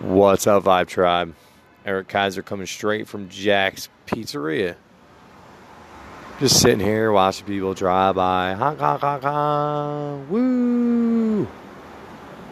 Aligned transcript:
What's 0.00 0.46
up, 0.46 0.62
Vibe 0.62 0.86
Tribe? 0.86 1.34
Eric 1.84 2.06
Kaiser 2.06 2.40
coming 2.40 2.68
straight 2.68 3.08
from 3.08 3.28
Jack's 3.28 3.88
Pizzeria. 4.06 4.76
Just 6.38 6.60
sitting 6.60 6.78
here 6.78 7.10
watching 7.10 7.46
people 7.46 7.74
drive 7.74 8.14
by. 8.14 8.52
Honk, 8.52 8.78
honk, 8.78 9.00
honk, 9.00 9.22
honk. 9.24 10.30
Woo! 10.30 11.48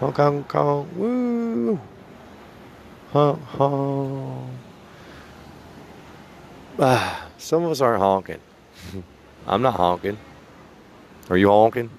Honk, 0.00 0.16
honk, 0.16 0.50
honk. 0.50 0.96
Woo! 0.96 1.80
Honk, 3.12 3.40
honk. 3.44 4.50
Ah, 6.80 7.28
some 7.38 7.62
of 7.62 7.70
us 7.70 7.80
aren't 7.80 8.02
honking. 8.02 8.40
I'm 9.46 9.62
not 9.62 9.74
honking. 9.74 10.18
Are 11.30 11.36
you 11.36 11.46
honking? 11.46 11.90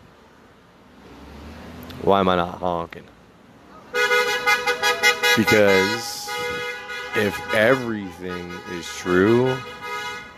Why 2.01 2.19
am 2.19 2.27
I 2.27 2.35
not 2.35 2.55
honking? 2.55 3.05
Because 5.37 6.29
if 7.15 7.39
everything 7.53 8.51
is 8.71 8.87
true, 8.97 9.55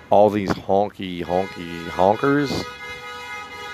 all 0.09 0.29
these 0.29 0.49
honky, 0.49 1.23
honky 1.23 1.87
honkers 1.87 2.65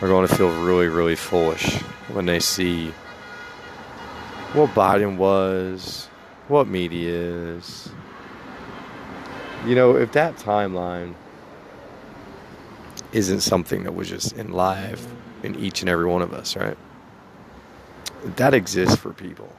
are 0.02 0.08
going 0.08 0.28
to 0.28 0.36
feel 0.36 0.50
really, 0.64 0.88
really 0.88 1.16
foolish 1.16 1.78
when 2.10 2.28
they 2.28 2.40
see 2.40 2.92
what 4.54 4.70
Biden 4.76 5.18
was, 5.18 6.10
what 6.48 6.68
media 6.68 7.12
is. 7.12 7.90
You 9.66 9.74
know, 9.74 9.96
if 9.96 10.12
that 10.12 10.38
timeline 10.38 11.16
isn't 13.14 13.42
something 13.42 13.84
that 13.84 13.96
was 13.96 14.10
just 14.10 14.34
in 14.34 14.52
live 14.52 15.06
in 15.42 15.56
each 15.56 15.82
and 15.82 15.90
every 15.90 16.06
one 16.06 16.22
of 16.22 16.34
us, 16.34 16.56
right? 16.56 16.78
That 18.36 18.54
exists 18.54 18.96
for 18.96 19.12
people. 19.12 19.52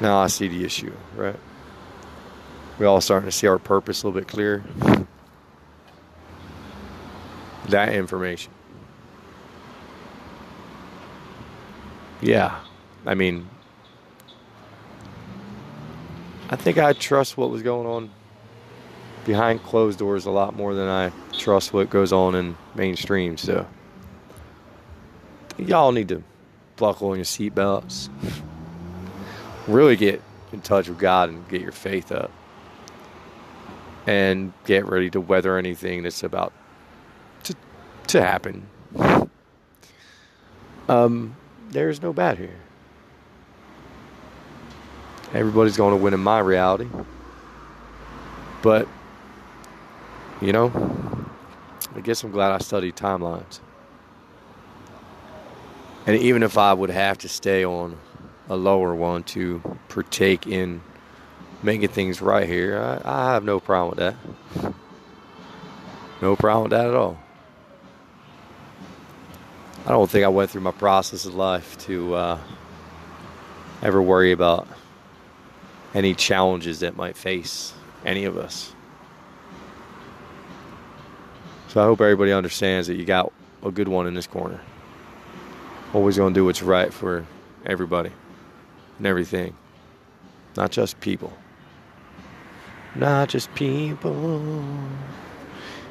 Now 0.00 0.18
I 0.18 0.28
see 0.28 0.48
the 0.48 0.64
issue, 0.64 0.92
right? 1.16 1.38
We 2.78 2.86
all 2.86 3.00
starting 3.00 3.28
to 3.28 3.32
see 3.32 3.48
our 3.48 3.58
purpose 3.58 4.02
a 4.02 4.06
little 4.06 4.20
bit 4.20 4.28
clearer. 4.28 4.62
That 7.68 7.92
information. 7.92 8.52
Yeah. 12.20 12.60
I 13.04 13.14
mean, 13.14 13.48
I 16.50 16.56
think 16.56 16.78
I 16.78 16.92
trust 16.92 17.36
what 17.36 17.50
was 17.50 17.62
going 17.62 17.86
on 17.86 18.10
behind 19.24 19.62
closed 19.64 19.98
doors 19.98 20.26
a 20.26 20.30
lot 20.30 20.56
more 20.56 20.74
than 20.74 20.88
I 20.88 21.12
trust 21.36 21.72
what 21.72 21.90
goes 21.90 22.12
on 22.12 22.34
in 22.34 22.56
mainstream. 22.74 23.36
So, 23.36 23.66
y'all 25.58 25.92
need 25.92 26.08
to 26.08 26.22
buckle 26.76 27.10
on 27.10 27.16
your 27.16 27.24
seatbelts 27.24 28.08
really 29.68 29.96
get 29.96 30.22
in 30.52 30.60
touch 30.60 30.88
with 30.88 30.98
God 30.98 31.28
and 31.28 31.46
get 31.48 31.60
your 31.60 31.72
faith 31.72 32.10
up 32.10 32.30
and 34.06 34.52
get 34.64 34.86
ready 34.86 35.10
to 35.10 35.20
weather 35.20 35.58
anything 35.58 36.02
that's 36.02 36.22
about 36.22 36.52
to, 37.44 37.54
to 38.06 38.22
happen. 38.22 38.66
Um, 40.88 41.36
there's 41.70 42.00
no 42.00 42.14
bad 42.14 42.38
here. 42.38 42.56
Everybody's 45.34 45.76
going 45.76 45.96
to 45.96 46.02
win 46.02 46.14
in 46.14 46.20
my 46.20 46.38
reality. 46.38 46.88
But, 48.62 48.88
you 50.40 50.52
know, 50.52 50.72
I 51.94 52.00
guess 52.00 52.24
I'm 52.24 52.30
glad 52.30 52.52
I 52.52 52.58
studied 52.58 52.96
timelines. 52.96 53.60
And 56.06 56.16
even 56.16 56.42
if 56.42 56.56
I 56.56 56.72
would 56.72 56.88
have 56.88 57.18
to 57.18 57.28
stay 57.28 57.62
on 57.66 57.98
a 58.48 58.56
lower 58.56 58.94
one 58.94 59.22
to 59.22 59.60
partake 59.88 60.46
in 60.46 60.80
making 61.62 61.88
things 61.88 62.22
right 62.22 62.48
here. 62.48 62.78
I, 62.78 63.00
I 63.04 63.32
have 63.32 63.44
no 63.44 63.60
problem 63.60 63.96
with 63.96 63.98
that. 63.98 64.74
No 66.22 66.34
problem 66.34 66.64
with 66.64 66.70
that 66.72 66.86
at 66.86 66.94
all. 66.94 67.18
I 69.86 69.90
don't 69.90 70.10
think 70.10 70.24
I 70.24 70.28
went 70.28 70.50
through 70.50 70.62
my 70.62 70.72
process 70.72 71.24
of 71.24 71.34
life 71.34 71.78
to 71.86 72.14
uh, 72.14 72.38
ever 73.82 74.02
worry 74.02 74.32
about 74.32 74.66
any 75.94 76.14
challenges 76.14 76.80
that 76.80 76.96
might 76.96 77.16
face 77.16 77.72
any 78.04 78.24
of 78.24 78.36
us. 78.36 78.72
So 81.68 81.82
I 81.82 81.84
hope 81.84 82.00
everybody 82.00 82.32
understands 82.32 82.88
that 82.88 82.94
you 82.94 83.04
got 83.04 83.32
a 83.62 83.70
good 83.70 83.88
one 83.88 84.06
in 84.06 84.14
this 84.14 84.26
corner. 84.26 84.60
Always 85.92 86.16
going 86.16 86.34
to 86.34 86.40
do 86.40 86.44
what's 86.44 86.62
right 86.62 86.92
for 86.92 87.26
everybody 87.64 88.10
and 88.98 89.06
everything. 89.06 89.56
Not 90.56 90.70
just 90.70 91.00
people. 91.00 91.32
Not 92.94 93.28
just 93.28 93.54
people. 93.54 94.64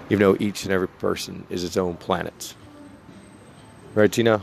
Even 0.10 0.20
though 0.20 0.38
each 0.40 0.64
and 0.64 0.74
every 0.74 0.88
person 0.88 1.46
is 1.50 1.64
its 1.64 1.78
own 1.78 1.96
planet. 1.96 2.54
Right, 3.96 4.12
Tino? 4.12 4.42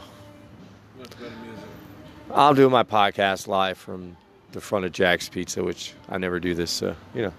I'm 2.32 2.56
doing 2.56 2.72
my 2.72 2.82
podcast 2.82 3.46
live 3.46 3.78
from 3.78 4.16
the 4.52 4.60
front 4.60 4.84
of 4.84 4.92
Jack's 4.92 5.28
Pizza, 5.28 5.62
which 5.62 5.94
I 6.08 6.18
never 6.18 6.40
do 6.40 6.54
this, 6.54 6.70
so, 6.70 6.96
you 7.14 7.22
know. 7.22 7.32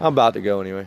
I'm 0.00 0.12
about 0.12 0.34
to 0.34 0.40
go 0.40 0.60
anyway. 0.60 0.86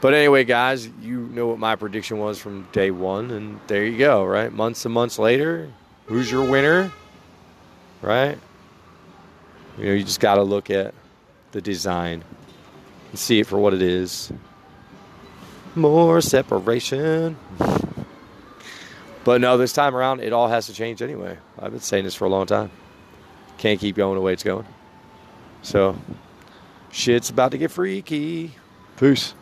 But 0.00 0.14
anyway, 0.14 0.44
guys, 0.44 0.88
you 1.00 1.20
know 1.32 1.48
what 1.48 1.58
my 1.58 1.74
prediction 1.74 2.18
was 2.18 2.38
from 2.38 2.68
day 2.72 2.90
one, 2.90 3.30
and 3.32 3.58
there 3.66 3.84
you 3.84 3.98
go, 3.98 4.24
right? 4.24 4.52
Months 4.52 4.84
and 4.84 4.94
months 4.94 5.18
later, 5.18 5.68
who's 6.08 6.30
your 6.30 6.44
winner, 6.44 6.90
right? 8.02 8.38
You 9.76 9.84
know, 9.84 9.92
you 9.92 10.02
just 10.02 10.20
got 10.20 10.36
to 10.36 10.42
look 10.42 10.70
at 10.70 10.94
the 11.52 11.60
design 11.60 12.24
and 13.10 13.18
see 13.18 13.40
it 13.40 13.46
for 13.46 13.58
what 13.58 13.74
it 13.74 13.82
is. 13.82 14.32
More 15.74 16.20
separation. 16.20 17.36
But 19.24 19.40
no, 19.40 19.58
this 19.58 19.72
time 19.72 19.94
around, 19.94 20.20
it 20.20 20.32
all 20.32 20.48
has 20.48 20.66
to 20.66 20.72
change 20.72 21.02
anyway. 21.02 21.36
I've 21.58 21.70
been 21.70 21.80
saying 21.80 22.04
this 22.04 22.14
for 22.14 22.24
a 22.24 22.28
long 22.28 22.46
time. 22.46 22.70
Can't 23.58 23.78
keep 23.78 23.96
going 23.96 24.14
the 24.14 24.22
way 24.22 24.32
it's 24.32 24.42
going. 24.42 24.66
So, 25.62 25.96
shit's 26.90 27.28
about 27.28 27.50
to 27.52 27.58
get 27.58 27.70
freaky. 27.70 28.52
Peace. 28.96 29.34